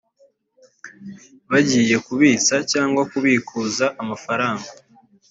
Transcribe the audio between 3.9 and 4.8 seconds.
amafaranga